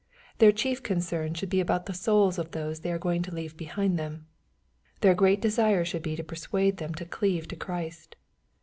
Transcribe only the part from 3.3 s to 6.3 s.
leave behind them. Their great desire should be to